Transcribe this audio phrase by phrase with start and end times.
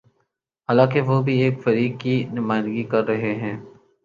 [0.69, 3.55] حالانکہ وہ بھی ایک فریق کی نمائندگی کر رہے ہیں۔